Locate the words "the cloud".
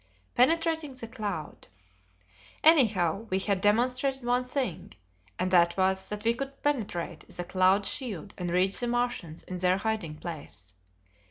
0.95-1.67, 7.29-7.85